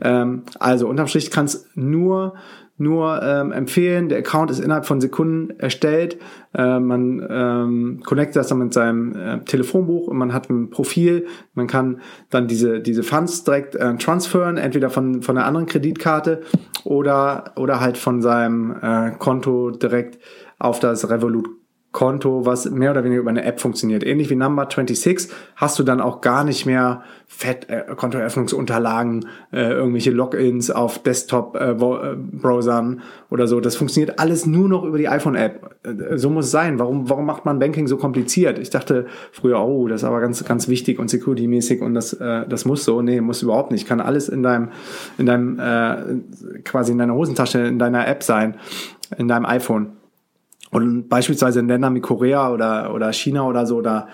Ähm, 0.00 0.42
also 0.58 0.88
unterm 0.88 1.06
Strich 1.06 1.30
kann 1.30 1.44
es 1.44 1.68
nur 1.74 2.34
nur 2.78 3.22
ähm, 3.22 3.52
empfehlen. 3.52 4.08
Der 4.08 4.18
Account 4.18 4.50
ist 4.50 4.58
innerhalb 4.58 4.86
von 4.86 5.00
Sekunden 5.00 5.50
erstellt. 5.58 6.18
Äh, 6.54 6.80
man 6.80 7.24
ähm, 7.30 8.02
connectet 8.04 8.36
das 8.36 8.48
dann 8.48 8.58
mit 8.58 8.72
seinem 8.74 9.14
äh, 9.14 9.38
Telefonbuch 9.44 10.08
und 10.08 10.16
man 10.16 10.32
hat 10.32 10.50
ein 10.50 10.70
Profil. 10.70 11.26
Man 11.54 11.66
kann 11.66 12.00
dann 12.30 12.48
diese, 12.48 12.80
diese 12.80 13.02
Funds 13.02 13.44
direkt 13.44 13.76
äh, 13.76 13.96
transferen, 13.96 14.56
entweder 14.56 14.90
von, 14.90 15.22
von 15.22 15.36
einer 15.36 15.46
anderen 15.46 15.66
Kreditkarte 15.66 16.42
oder, 16.84 17.52
oder 17.56 17.80
halt 17.80 17.96
von 17.96 18.20
seinem 18.20 18.74
äh, 18.82 19.12
Konto 19.18 19.70
direkt 19.70 20.18
auf 20.58 20.80
das 20.80 21.08
Revolut 21.08 21.48
Konto, 21.92 22.46
was 22.46 22.70
mehr 22.70 22.90
oder 22.90 23.04
weniger 23.04 23.20
über 23.20 23.30
eine 23.30 23.44
App 23.44 23.60
funktioniert. 23.60 24.02
Ähnlich 24.02 24.30
wie 24.30 24.34
Number 24.34 24.62
26 24.62 25.28
hast 25.56 25.78
du 25.78 25.82
dann 25.82 26.00
auch 26.00 26.22
gar 26.22 26.42
nicht 26.42 26.64
mehr 26.64 27.02
Fett 27.26 27.68
äh, 27.68 27.84
Kontoeröffnungsunterlagen, 27.94 29.26
äh, 29.52 29.72
irgendwelche 29.72 30.10
Logins 30.10 30.70
auf 30.70 31.02
Desktop-Browsern 31.02 32.98
äh, 32.98 33.32
oder 33.32 33.46
so. 33.46 33.60
Das 33.60 33.76
funktioniert 33.76 34.18
alles 34.18 34.46
nur 34.46 34.68
noch 34.68 34.84
über 34.84 34.96
die 34.96 35.08
iPhone-App. 35.08 35.76
Äh, 35.82 36.16
so 36.16 36.30
muss 36.30 36.46
es 36.46 36.50
sein. 36.50 36.78
Warum, 36.78 37.10
warum 37.10 37.26
macht 37.26 37.44
man 37.44 37.58
Banking 37.58 37.86
so 37.86 37.98
kompliziert? 37.98 38.58
Ich 38.58 38.70
dachte 38.70 39.06
früher, 39.30 39.60
oh, 39.60 39.86
das 39.86 40.02
ist 40.02 40.04
aber 40.04 40.20
ganz, 40.20 40.42
ganz 40.44 40.68
wichtig 40.68 40.98
und 40.98 41.10
security-mäßig 41.10 41.82
und 41.82 41.92
das, 41.92 42.14
äh, 42.14 42.46
das 42.48 42.64
muss 42.64 42.84
so. 42.84 43.02
Nee, 43.02 43.20
muss 43.20 43.42
überhaupt 43.42 43.70
nicht. 43.70 43.86
Kann 43.86 44.00
alles 44.00 44.30
in 44.30 44.42
deinem, 44.42 44.70
in 45.18 45.26
deinem, 45.26 45.58
äh, 45.58 46.60
quasi 46.64 46.92
in 46.92 46.98
deiner 46.98 47.14
Hosentasche, 47.14 47.58
in 47.60 47.78
deiner 47.78 48.08
App 48.08 48.22
sein, 48.22 48.56
in 49.18 49.28
deinem 49.28 49.44
iPhone. 49.44 50.01
Und 50.72 51.08
beispielsweise 51.08 51.60
in 51.60 51.68
Ländern 51.68 51.94
wie 51.94 52.00
Korea 52.00 52.50
oder, 52.50 52.94
oder 52.94 53.12
China 53.12 53.42
oder 53.42 53.66
so, 53.66 53.82
da 53.82 54.08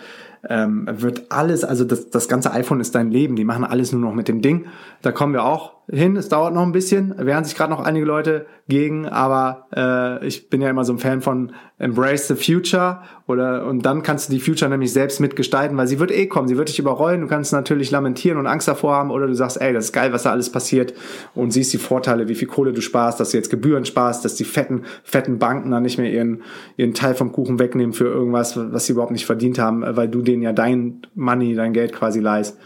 ähm, 0.48 0.88
wird 0.90 1.30
alles, 1.30 1.64
also 1.64 1.84
das, 1.84 2.10
das 2.10 2.28
ganze 2.28 2.50
iPhone 2.52 2.80
ist 2.80 2.94
dein 2.94 3.10
Leben, 3.10 3.36
die 3.36 3.44
machen 3.44 3.64
alles 3.64 3.92
nur 3.92 4.00
noch 4.00 4.12
mit 4.12 4.28
dem 4.28 4.42
Ding. 4.42 4.66
Da 5.00 5.12
kommen 5.12 5.32
wir 5.32 5.44
auch 5.44 5.77
hin, 5.90 6.16
es 6.16 6.28
dauert 6.28 6.52
noch 6.52 6.62
ein 6.62 6.72
bisschen, 6.72 7.14
wehren 7.16 7.44
sich 7.44 7.56
gerade 7.56 7.70
noch 7.70 7.80
einige 7.80 8.04
Leute 8.04 8.46
gegen, 8.68 9.06
aber 9.06 9.66
äh, 9.74 10.26
ich 10.26 10.50
bin 10.50 10.60
ja 10.60 10.68
immer 10.68 10.84
so 10.84 10.92
ein 10.92 10.98
Fan 10.98 11.22
von 11.22 11.52
Embrace 11.78 12.28
the 12.28 12.34
Future 12.34 13.00
oder 13.26 13.64
und 13.64 13.86
dann 13.86 14.02
kannst 14.02 14.28
du 14.28 14.34
die 14.34 14.40
Future 14.40 14.70
nämlich 14.70 14.92
selbst 14.92 15.18
mitgestalten, 15.18 15.78
weil 15.78 15.86
sie 15.86 15.98
wird 15.98 16.10
eh 16.10 16.26
kommen, 16.26 16.46
sie 16.46 16.58
wird 16.58 16.68
dich 16.68 16.78
überrollen, 16.78 17.22
du 17.22 17.26
kannst 17.26 17.54
natürlich 17.54 17.90
lamentieren 17.90 18.36
und 18.36 18.46
Angst 18.46 18.68
davor 18.68 18.96
haben 18.96 19.10
oder 19.10 19.26
du 19.26 19.34
sagst, 19.34 19.60
ey, 19.62 19.72
das 19.72 19.86
ist 19.86 19.92
geil, 19.92 20.12
was 20.12 20.24
da 20.24 20.30
alles 20.30 20.52
passiert 20.52 20.92
und 21.34 21.52
siehst 21.52 21.72
die 21.72 21.78
Vorteile, 21.78 22.28
wie 22.28 22.34
viel 22.34 22.48
Kohle 22.48 22.74
du 22.74 22.82
sparst, 22.82 23.18
dass 23.18 23.30
du 23.30 23.38
jetzt 23.38 23.48
Gebühren 23.48 23.86
sparst, 23.86 24.26
dass 24.26 24.34
die 24.34 24.44
fetten, 24.44 24.82
fetten 25.04 25.38
Banken 25.38 25.70
dann 25.70 25.84
nicht 25.84 25.96
mehr 25.96 26.12
ihren, 26.12 26.42
ihren 26.76 26.92
Teil 26.92 27.14
vom 27.14 27.32
Kuchen 27.32 27.58
wegnehmen 27.58 27.94
für 27.94 28.08
irgendwas, 28.08 28.58
was 28.58 28.84
sie 28.84 28.92
überhaupt 28.92 29.12
nicht 29.12 29.24
verdient 29.24 29.58
haben, 29.58 29.82
weil 29.86 30.08
du 30.08 30.20
denen 30.20 30.42
ja 30.42 30.52
dein 30.52 31.00
Money, 31.14 31.54
dein 31.54 31.72
Geld 31.72 31.94
quasi 31.94 32.20
leist. 32.20 32.58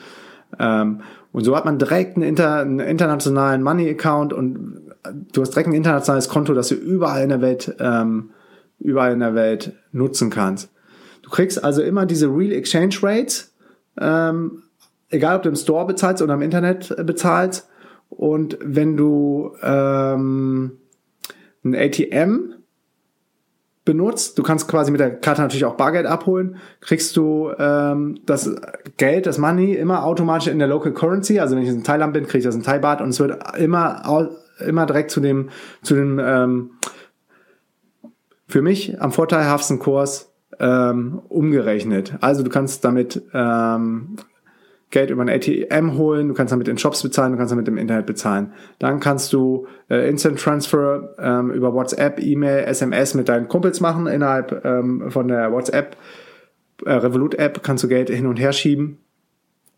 Ähm, 0.58 1.02
und 1.32 1.44
so 1.44 1.56
hat 1.56 1.64
man 1.64 1.78
direkt 1.78 2.16
einen, 2.16 2.28
inter, 2.28 2.60
einen 2.60 2.80
internationalen 2.80 3.62
Money-Account 3.62 4.32
und 4.32 4.92
du 5.32 5.40
hast 5.40 5.50
direkt 5.50 5.68
ein 5.68 5.74
internationales 5.74 6.28
Konto, 6.28 6.54
das 6.54 6.68
du 6.68 6.74
überall 6.74 7.22
in 7.22 7.30
der 7.30 7.40
Welt 7.40 7.74
ähm, 7.80 8.30
überall 8.78 9.12
in 9.12 9.20
der 9.20 9.34
Welt 9.34 9.72
nutzen 9.92 10.28
kannst. 10.28 10.70
Du 11.22 11.30
kriegst 11.30 11.62
also 11.62 11.82
immer 11.82 12.04
diese 12.04 12.26
Real 12.26 12.52
Exchange 12.52 12.96
Rates, 13.02 13.54
ähm, 13.98 14.64
egal 15.08 15.36
ob 15.36 15.42
du 15.42 15.48
im 15.48 15.56
Store 15.56 15.86
bezahlst 15.86 16.22
oder 16.22 16.34
im 16.34 16.42
Internet 16.42 16.94
bezahlst. 17.06 17.68
Und 18.10 18.58
wenn 18.60 18.96
du 18.96 19.52
ähm, 19.62 20.72
ein 21.64 21.74
ATM 21.74 22.54
benutzt, 23.84 24.38
du 24.38 24.42
kannst 24.42 24.68
quasi 24.68 24.90
mit 24.90 25.00
der 25.00 25.18
Karte 25.18 25.42
natürlich 25.42 25.64
auch 25.64 25.76
Bargeld 25.76 26.06
abholen, 26.06 26.56
kriegst 26.80 27.16
du 27.16 27.50
ähm, 27.58 28.20
das 28.26 28.54
Geld, 28.96 29.26
das 29.26 29.38
Money 29.38 29.74
immer 29.74 30.04
automatisch 30.04 30.48
in 30.48 30.58
der 30.58 30.68
Local 30.68 30.92
Currency. 30.92 31.40
Also 31.40 31.56
wenn 31.56 31.62
ich 31.62 31.68
in 31.68 31.82
Thailand 31.82 32.12
bin, 32.12 32.24
kriege 32.24 32.38
ich 32.38 32.44
das 32.44 32.54
in 32.54 32.62
Thai 32.62 32.78
Baht 32.78 33.00
und 33.00 33.08
es 33.08 33.20
wird 33.20 33.58
immer 33.58 34.30
immer 34.66 34.86
direkt 34.86 35.10
zu 35.10 35.20
dem 35.20 35.50
zu 35.82 35.94
dem 35.94 36.20
ähm, 36.22 36.70
für 38.46 38.62
mich 38.62 39.00
am 39.00 39.12
vorteilhaftesten 39.12 39.78
Kurs 39.78 40.32
ähm, 40.60 41.20
umgerechnet. 41.28 42.14
Also 42.20 42.42
du 42.42 42.50
kannst 42.50 42.84
damit 42.84 43.22
ähm, 43.32 44.16
Geld 44.92 45.11
über 45.11 45.22
ein 45.22 45.28
ATM 45.28 45.96
holen, 45.96 46.28
du 46.28 46.34
kannst 46.34 46.52
damit 46.52 46.68
in 46.68 46.78
Shops 46.78 47.02
bezahlen, 47.02 47.32
du 47.32 47.38
kannst 47.38 47.50
damit 47.50 47.66
im 47.66 47.78
Internet 47.78 48.06
bezahlen. 48.06 48.52
Dann 48.78 49.00
kannst 49.00 49.32
du 49.32 49.66
äh, 49.90 50.08
Instant 50.08 50.38
Transfer 50.38 51.14
ähm, 51.18 51.50
über 51.50 51.75
WhatsApp, 51.75 52.20
E-Mail, 52.20 52.64
SMS 52.64 53.14
mit 53.14 53.28
deinen 53.28 53.49
Kumpels 53.49 53.80
machen. 53.80 54.06
Innerhalb 54.06 54.64
ähm, 54.64 55.11
von 55.11 55.28
der 55.28 55.50
WhatsApp, 55.50 55.96
äh, 56.84 56.92
Revolut-App 56.92 57.62
kannst 57.62 57.82
du 57.82 57.88
Geld 57.88 58.11
hin 58.11 58.26
und 58.26 58.38
her 58.38 58.52
schieben. 58.52 58.99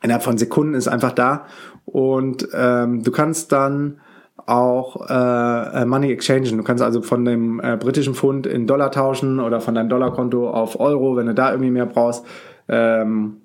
Innerhalb 0.03 0.25
von 0.25 0.37
Sekunden 0.37 0.75
ist 0.75 0.89
einfach 0.89 1.13
da. 1.13 1.47
Und 1.87 2.49
ähm, 2.53 3.03
du 3.05 3.11
kannst 3.11 3.53
dann 3.53 4.01
auch 4.47 5.09
äh, 5.09 5.83
äh 5.83 5.85
Money 5.87 6.13
exchangen. 6.13 6.57
Du 6.57 6.65
kannst 6.65 6.83
also 6.83 7.03
von 7.03 7.25
dem 7.25 7.61
äh, 7.61 7.77
britischen 7.77 8.15
Pfund 8.15 8.47
in 8.47 8.67
Dollar 8.67 8.91
tauschen 8.91 9.41
oder 9.41 9.61
von 9.61 9.75
deinem 9.75 9.89
Dollarkonto 9.89 10.51
auf 10.51 10.81
Euro, 10.81 11.17
wenn 11.17 11.27
du 11.27 11.35
da 11.35 11.53
irgendwie 11.53 11.71
mehr 11.71 11.87
brauchst. 11.87 12.27
Ähm, 12.69 13.39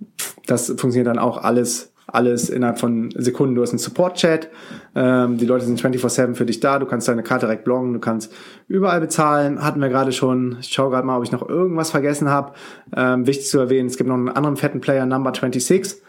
das 0.47 0.67
funktioniert 0.67 1.07
dann 1.07 1.19
auch 1.19 1.43
alles 1.43 1.93
alles 2.13 2.49
innerhalb 2.49 2.79
von 2.79 3.11
Sekunden. 3.15 3.55
Du 3.55 3.61
hast 3.61 3.71
einen 3.71 3.79
Support-Chat, 3.79 4.49
ähm, 4.95 5.37
die 5.37 5.45
Leute 5.45 5.65
sind 5.65 5.79
24-7 5.79 6.35
für 6.35 6.45
dich 6.45 6.59
da, 6.59 6.79
du 6.79 6.85
kannst 6.85 7.07
deine 7.07 7.23
Karte 7.23 7.45
direkt 7.45 7.63
bloggen, 7.63 7.93
du 7.93 7.99
kannst 7.99 8.33
überall 8.67 8.99
bezahlen, 8.99 9.63
hatten 9.63 9.79
wir 9.79 9.89
gerade 9.89 10.11
schon. 10.11 10.57
Ich 10.59 10.69
schaue 10.69 10.89
gerade 10.89 11.05
mal, 11.05 11.17
ob 11.17 11.23
ich 11.23 11.31
noch 11.31 11.47
irgendwas 11.47 11.91
vergessen 11.91 12.29
habe. 12.29 12.53
Ähm, 12.95 13.27
wichtig 13.27 13.47
zu 13.47 13.59
erwähnen, 13.59 13.87
es 13.87 13.97
gibt 13.97 14.09
noch 14.09 14.15
einen 14.15 14.29
anderen 14.29 14.57
fetten 14.57 14.81
Player, 14.81 15.05
Number 15.05 15.31
26. 15.31 16.01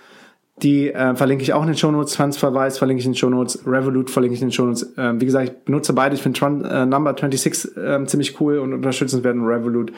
Die 0.63 0.93
äh, 0.93 1.15
verlinke 1.15 1.43
ich 1.43 1.53
auch 1.53 1.63
in 1.63 1.69
den 1.69 1.77
Shownotes. 1.77 2.15
Transferwise 2.15 2.79
verlinke 2.79 3.01
ich 3.01 3.07
in 3.07 3.13
den 3.13 3.19
Shownotes. 3.19 3.67
Revolut 3.67 4.11
verlinke 4.11 4.35
ich 4.35 4.43
in 4.43 4.49
den 4.49 4.53
Shownotes. 4.53 4.95
Ähm, 4.99 5.21
wie 5.21 5.27
gesagt, 5.27 5.49
ich 5.49 5.65
benutze 5.65 5.93
beide. 5.93 6.15
Ich 6.15 6.23
finde 6.23 6.41
äh, 6.69 6.87
Number 6.87 7.11
26 7.11 7.77
äh, 7.77 8.05
ziemlich 8.07 8.41
cool 8.41 8.59
und 8.59 8.75
unterstützenswert 8.75 9.37
und 9.37 9.47
Revolut 9.47 9.93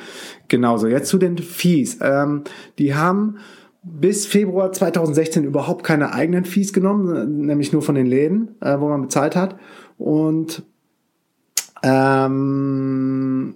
genauso. 0.48 0.86
Jetzt 0.86 1.08
zu 1.08 1.18
den 1.18 1.38
Fees. 1.38 1.98
Ähm, 2.00 2.42
die 2.78 2.94
haben 2.94 3.38
bis 3.82 4.26
Februar 4.26 4.70
2016 4.70 5.44
überhaupt 5.44 5.84
keine 5.84 6.14
eigenen 6.14 6.44
Fees 6.44 6.72
genommen, 6.72 7.38
nämlich 7.38 7.72
nur 7.72 7.82
von 7.82 7.96
den 7.96 8.06
Läden, 8.06 8.54
äh, 8.60 8.78
wo 8.78 8.88
man 8.88 9.02
bezahlt 9.02 9.34
hat. 9.34 9.56
Und 9.98 10.62
ähm, 11.82 13.54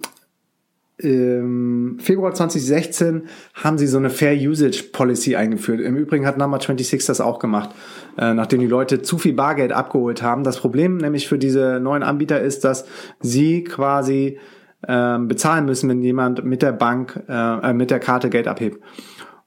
im 0.97 1.99
Februar 1.99 2.33
2016 2.33 3.27
haben 3.53 3.77
sie 3.77 3.85
so 3.85 3.99
eine 3.99 4.09
Fair 4.09 4.33
Usage 4.33 4.83
Policy 4.91 5.35
eingeführt. 5.35 5.79
Im 5.79 5.95
Übrigen 5.95 6.25
hat 6.25 6.39
Number 6.39 6.57
26 6.57 7.05
das 7.05 7.21
auch 7.21 7.37
gemacht, 7.37 7.69
äh, 8.17 8.33
nachdem 8.33 8.61
die 8.61 8.67
Leute 8.67 9.03
zu 9.03 9.19
viel 9.19 9.33
Bargeld 9.33 9.71
abgeholt 9.71 10.23
haben. 10.23 10.43
Das 10.43 10.59
Problem 10.59 10.97
nämlich 10.97 11.27
für 11.27 11.37
diese 11.37 11.79
neuen 11.79 12.01
Anbieter 12.01 12.41
ist, 12.41 12.63
dass 12.63 12.85
sie 13.19 13.63
quasi 13.63 14.39
äh, 14.87 15.19
bezahlen 15.19 15.65
müssen, 15.65 15.87
wenn 15.87 16.01
jemand 16.01 16.43
mit 16.43 16.63
der 16.63 16.71
Bank, 16.71 17.23
äh, 17.29 17.73
mit 17.73 17.91
der 17.91 17.99
Karte 17.99 18.31
Geld 18.31 18.47
abhebt. 18.47 18.81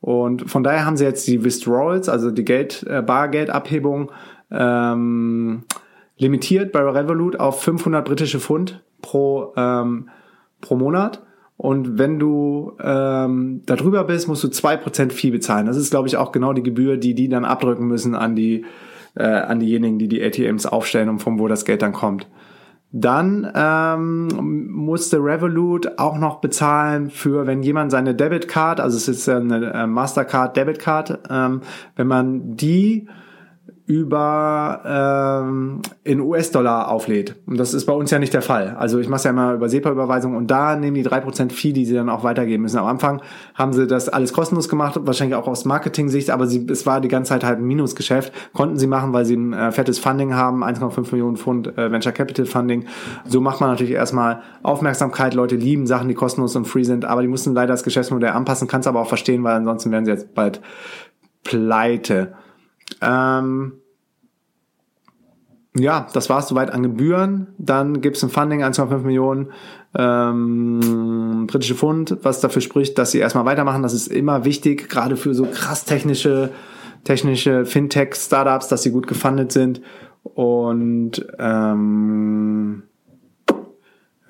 Und 0.01 0.49
von 0.49 0.63
daher 0.63 0.87
haben 0.87 0.97
sie 0.97 1.05
jetzt 1.05 1.27
die 1.27 1.45
Withdrawals, 1.45 2.09
also 2.09 2.31
die 2.31 2.45
Geld, 2.45 2.87
äh, 2.89 3.03
Bargeldabhebung, 3.03 4.13
ähm, 4.53 5.65
limitiert 6.17 6.71
bei 6.71 6.81
Revolut 6.81 7.41
auf 7.41 7.61
500 7.63 8.05
britische 8.05 8.39
Pfund 8.39 8.83
pro, 9.03 9.53
ähm, 9.57 10.09
pro 10.61 10.77
Monat. 10.77 11.23
Und 11.61 11.99
wenn 11.99 12.19
du 12.19 12.73
ähm, 12.83 13.61
da 13.67 13.77
drüber 13.77 14.05
bist, 14.05 14.29
musst 14.29 14.43
du 14.43 14.49
zwei 14.49 14.79
Prozent 14.79 15.13
Fee 15.13 15.31
bezahlen. 15.31 15.67
Das 15.67 15.77
ist, 15.77 15.91
glaube 15.91 16.09
ich, 16.09 16.17
auch 16.17 16.33
genau 16.33 16.55
die 16.55 16.63
Gebühr, 16.63 16.97
die 16.97 17.15
die 17.15 17.29
dann 17.29 17.45
abdrücken 17.45 17.87
müssen 17.87 18.15
an 18.15 18.35
die 18.35 18.65
äh, 19.15 19.25
an 19.25 19.61
diejenigen, 19.61 19.99
die 19.99 20.09
die 20.09 20.25
ATMs 20.25 20.65
aufstellen 20.65 21.11
und 21.11 21.19
von 21.19 21.39
wo 21.39 21.49
das 21.49 21.67
Geld 21.67 21.83
dann 21.83 21.93
kommt. 21.93 22.27
Dann 22.93 23.47
ähm, 23.55 24.71
musste 24.71 25.19
Revolut 25.19 25.99
auch 25.99 26.17
noch 26.17 26.41
bezahlen 26.41 27.11
für, 27.11 27.47
wenn 27.47 27.63
jemand 27.63 27.91
seine 27.91 28.15
Debitcard, 28.15 28.81
also 28.81 28.97
es 28.97 29.07
ist 29.07 29.29
eine 29.29 29.71
äh, 29.75 29.87
Mastercard 29.87 30.57
Debitcard, 30.57 31.19
ähm, 31.29 31.61
wenn 31.95 32.07
man 32.07 32.57
die 32.57 33.07
über 33.91 35.43
ähm, 35.43 35.83
in 36.05 36.21
US-Dollar 36.21 36.93
auflädt. 36.93 37.35
Und 37.47 37.59
das 37.59 37.75
ist 37.75 37.87
bei 37.87 37.93
uns 37.93 38.13
ja 38.13 38.21
nicht 38.21 38.33
der 38.33 38.41
Fall. 38.41 38.77
Also 38.79 39.01
ich 39.01 39.09
mache 39.09 39.25
ja 39.25 39.31
immer 39.31 39.55
über 39.55 39.69
SEPA-Überweisung 39.69 40.37
und 40.37 40.49
da 40.49 40.77
nehmen 40.77 40.95
die 40.95 41.03
drei 41.03 41.19
Prozent 41.19 41.53
Fee, 41.53 41.73
die 41.73 41.85
sie 41.85 41.95
dann 41.95 42.09
auch 42.09 42.23
weitergeben 42.23 42.63
müssen. 42.63 42.79
Am 42.79 42.87
Anfang 42.87 43.21
haben 43.57 43.73
sie 43.73 43.89
das 43.89 44.09
alles 44.09 44.33
kostenlos 44.33 44.69
gemacht, 44.69 44.97
wahrscheinlich 45.03 45.35
auch 45.35 45.49
aus 45.49 45.65
Marketing-Sicht, 45.65 46.31
aber 46.31 46.47
sie, 46.47 46.65
es 46.71 46.87
war 46.87 47.01
die 47.01 47.09
ganze 47.09 47.31
Zeit 47.31 47.43
halt 47.43 47.59
ein 47.59 47.65
Minusgeschäft. 47.65 48.33
Konnten 48.53 48.79
sie 48.79 48.87
machen, 48.87 49.13
weil 49.13 49.25
sie 49.25 49.35
ein 49.35 49.55
äh, 49.55 49.73
fettes 49.73 49.99
Funding 49.99 50.35
haben, 50.37 50.63
1,5 50.63 51.11
Millionen 51.11 51.37
Pfund 51.37 51.77
äh, 51.77 51.91
Venture 51.91 52.13
Capital 52.13 52.47
Funding. 52.47 52.85
So 53.27 53.41
macht 53.41 53.61
man 53.61 53.71
natürlich 53.71 53.95
erstmal 53.95 54.43
Aufmerksamkeit. 54.63 55.35
Leute 55.35 55.57
lieben 55.57 55.89
Sachen, 55.89 56.07
die 56.07 56.15
kostenlos 56.15 56.55
und 56.55 56.67
free 56.69 56.85
sind, 56.85 57.05
aber 57.05 57.23
die 57.23 57.29
mussten 57.29 57.55
leider 57.55 57.73
das 57.73 57.83
Geschäftsmodell 57.83 58.31
anpassen. 58.31 58.69
Kannst 58.69 58.87
aber 58.87 59.01
auch 59.01 59.09
verstehen, 59.09 59.43
weil 59.43 59.57
ansonsten 59.57 59.91
wären 59.91 60.05
sie 60.05 60.13
jetzt 60.13 60.33
bald 60.33 60.61
pleite. 61.43 62.35
Ähm, 63.03 63.80
ja, 65.77 66.09
das 66.13 66.29
war 66.29 66.41
es 66.41 66.49
soweit 66.49 66.73
an 66.73 66.83
Gebühren. 66.83 67.49
Dann 67.59 68.01
gibt 68.01 68.17
es 68.17 68.25
ein 68.25 68.31
Funding, 68.31 68.63
1,5 68.65 68.99
Millionen 68.99 69.53
ähm, 69.95 71.47
britische 71.47 71.75
Pfund, 71.75 72.19
was 72.23 72.41
dafür 72.41 72.63
spricht, 72.63 72.99
dass 72.99 73.13
sie 73.13 73.19
erstmal 73.19 73.45
weitermachen. 73.45 73.83
Das 73.83 73.93
ist 73.93 74.09
immer 74.09 74.45
wichtig, 74.45 74.89
gerade 74.89 75.17
für 75.17 75.35
so 75.35 75.47
krass 75.47 75.85
technische, 75.85 76.51
technische 77.05 77.67
Fintech-Startups, 77.67 78.69
dass 78.69 78.83
sie 78.83 78.91
gut 78.91 79.07
gefundet 79.07 79.53
sind. 79.53 79.81
Und 80.23 81.25
ähm, 81.39 82.83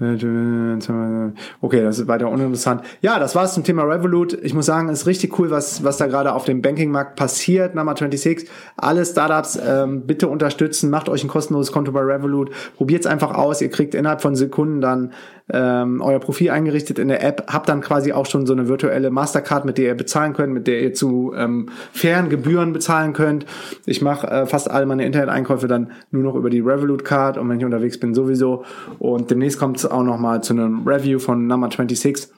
Okay, 0.01 1.83
das 1.83 1.99
ist 1.99 2.09
weiter 2.09 2.31
uninteressant. 2.31 2.83
Ja, 3.03 3.19
das 3.19 3.35
war's 3.35 3.53
zum 3.53 3.65
Thema 3.65 3.83
Revolut. 3.83 4.33
Ich 4.43 4.55
muss 4.55 4.65
sagen, 4.67 4.89
ist 4.89 5.07
richtig 5.07 5.39
cool, 5.39 5.51
was, 5.51 5.85
was 5.85 5.99
da 5.99 6.07
gerade 6.07 6.33
auf 6.33 6.45
dem 6.45 6.63
Bankingmarkt 6.63 7.17
passiert. 7.17 7.75
Number 7.75 7.95
26. 7.95 8.49
Alle 8.77 9.05
Startups 9.05 9.59
ähm, 9.63 10.07
bitte 10.07 10.29
unterstützen. 10.29 10.89
Macht 10.89 11.11
euch 11.11 11.23
ein 11.23 11.29
kostenloses 11.29 11.71
Konto 11.71 11.93
bei 11.93 12.01
Revolut. 12.01 12.51
Probiert's 12.77 13.07
einfach 13.07 13.35
aus. 13.35 13.61
Ihr 13.61 13.71
kriegt 13.71 13.95
innerhalb 13.95 14.23
von 14.23 14.35
Sekunden 14.35 14.81
dann 14.81 15.13
ähm, 15.53 16.01
euer 16.01 16.19
Profil 16.21 16.51
eingerichtet 16.51 16.99
in 16.99 17.09
der 17.09 17.23
App. 17.25 17.45
Habt 17.53 17.69
dann 17.69 17.81
quasi 17.81 18.13
auch 18.13 18.27
schon 18.27 18.47
so 18.47 18.53
eine 18.53 18.69
virtuelle 18.69 19.11
Mastercard, 19.11 19.65
mit 19.65 19.79
der 19.79 19.87
ihr 19.87 19.95
bezahlen 19.95 20.33
könnt, 20.33 20.53
mit 20.53 20.67
der 20.67 20.81
ihr 20.81 20.95
zu 20.95 21.33
ähm, 21.37 21.69
fairen 21.93 22.29
Gebühren 22.29 22.73
bezahlen 22.73 23.13
könnt. 23.13 23.47
Ich 23.87 24.03
mache 24.03 24.27
äh, 24.27 24.47
fast 24.47 24.71
alle 24.71 24.87
meine 24.87 25.05
Internet-Einkäufe 25.05 25.69
dann 25.69 25.93
nur 26.11 26.23
noch 26.23 26.35
über 26.35 26.51
die 26.51 26.61
Revolut 26.61 27.05
Card 27.05 27.39
und 27.39 27.49
wenn 27.49 27.59
ich 27.59 27.65
unterwegs 27.65 27.99
bin 27.99 28.15
sowieso. 28.15 28.65
Und 28.99 29.31
demnächst 29.31 29.59
kommt 29.59 29.91
auch 29.91 30.03
noch 30.03 30.19
mal 30.19 30.43
zu 30.43 30.53
einem 30.53 30.87
Review 30.87 31.19
von 31.19 31.47
Number 31.47 31.69
26. 31.69 32.29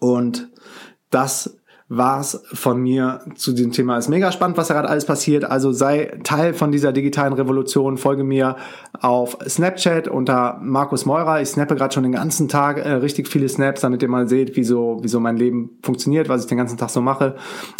Und 0.00 0.48
das 1.10 1.58
war's 1.88 2.42
von 2.52 2.82
mir 2.82 3.20
zu 3.34 3.52
diesem 3.52 3.72
Thema. 3.72 3.96
Ist 3.96 4.08
mega 4.08 4.30
spannend, 4.30 4.58
was 4.58 4.68
da 4.68 4.74
gerade 4.74 4.90
alles 4.90 5.06
passiert. 5.06 5.44
Also 5.44 5.72
sei 5.72 6.18
Teil 6.22 6.52
von 6.52 6.70
dieser 6.70 6.92
digitalen 6.92 7.32
Revolution. 7.32 7.96
Folge 7.96 8.24
mir 8.24 8.56
auf 9.00 9.38
Snapchat 9.46 10.06
unter 10.06 10.58
Markus 10.62 11.06
Meurer. 11.06 11.40
Ich 11.40 11.48
snappe 11.48 11.76
gerade 11.76 11.94
schon 11.94 12.02
den 12.02 12.12
ganzen 12.12 12.48
Tag 12.48 12.76
äh, 12.76 12.92
richtig 12.92 13.28
viele 13.28 13.48
Snaps, 13.48 13.80
damit 13.80 14.02
ihr 14.02 14.08
mal 14.08 14.28
seht, 14.28 14.54
wie 14.56 14.64
so, 14.64 14.98
wie 15.02 15.08
so 15.08 15.18
mein 15.18 15.38
Leben 15.38 15.78
funktioniert, 15.82 16.28
was 16.28 16.42
ich 16.42 16.48
den 16.48 16.58
ganzen 16.58 16.76
Tag 16.76 16.90
so 16.90 17.00
mache. 17.00 17.36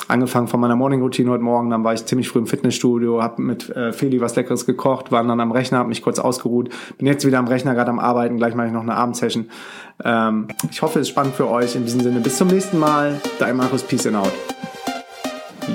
Angefangen 0.09 0.49
von 0.49 0.61
meiner 0.61 0.77
Morning 0.77 1.03
Routine 1.03 1.31
heute 1.31 1.43
Morgen, 1.43 1.69
dann 1.69 1.85
war 1.85 1.93
ich 1.93 2.07
ziemlich 2.07 2.31
früh 2.31 2.38
im 2.38 2.47
Fitnessstudio, 2.47 3.23
habe 3.23 3.43
mit 3.43 3.69
äh, 3.71 3.93
Feli 3.93 4.23
was 4.23 4.37
Leckeres 4.37 4.65
gekocht, 4.65 5.12
war 5.12 5.23
dann 5.23 5.41
am 5.41 5.53
Rechner, 5.53 5.79
habe 5.79 5.91
mich 5.91 6.03
kurz 6.03 6.19
ausgeruht, 6.19 6.71
bin 6.97 7.07
jetzt 7.07 7.27
wieder 7.27 7.38
am 7.38 7.49
Rechner, 7.49 7.75
gerade 7.75 7.91
am 7.91 7.99
Arbeiten. 7.99 8.38
Gleich 8.38 8.55
mache 8.55 8.69
ich 8.69 8.73
noch 8.73 8.83
eine 8.83 8.95
Abendsession. 8.95 9.50
Ähm, 10.05 10.49
ich 10.71 10.83
hoffe, 10.83 11.00
es 11.00 11.07
ist 11.07 11.11
spannend 11.11 11.35
für 11.35 11.49
euch. 11.49 11.75
In 11.75 11.85
diesem 11.85 12.00
Sinne, 12.00 12.21
bis 12.21 12.37
zum 12.37 12.49
nächsten 12.49 12.78
Mal. 12.78 13.21
Dein 13.38 13.57
Markus, 13.57 13.83
Peace 13.83 14.07
and 14.07 14.17
out. 14.17 14.33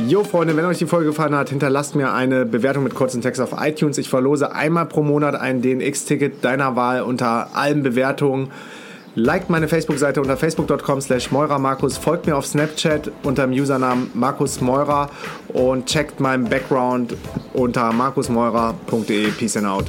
Jo 0.08 0.24
Freunde, 0.24 0.58
wenn 0.58 0.66
euch 0.66 0.80
die 0.80 0.88
Folge 0.88 1.08
gefallen 1.08 1.36
hat, 1.36 1.50
hinterlasst 1.50 1.96
mir 1.96 2.14
eine 2.14 2.46
Bewertung 2.46 2.84
mit 2.84 2.96
kurzen 2.96 3.22
Text 3.22 3.40
auf 3.40 3.54
iTunes. 3.60 3.98
Ich 3.98 4.10
verlose 4.10 4.52
einmal 4.52 4.88
pro 4.88 5.04
Monat 5.04 5.36
ein 5.36 5.62
DNX-Ticket 5.62 6.44
deiner 6.44 6.76
Wahl 6.76 7.04
unter 7.04 7.56
allen 7.56 7.84
Bewertungen. 7.84 8.50
Liked 9.16 9.52
meine 9.52 9.68
Facebook-Seite 9.68 10.20
unter 10.22 10.36
facebook.com 10.36 11.00
slash 11.00 11.32
Markus, 11.32 11.98
folgt 11.98 12.26
mir 12.26 12.36
auf 12.36 12.48
Snapchat 12.48 13.12
unter 13.22 13.46
dem 13.46 13.54
Usernamen 13.54 14.10
Markus 14.16 14.60
Meurer 14.60 15.12
und 15.50 15.86
checkt 15.86 16.20
meinen 16.20 16.46
Background 16.46 17.16
unter 17.54 17.94
markusmeurer.de. 17.94 19.32
Peace 19.32 19.58
and 19.58 19.68
out. 19.68 19.86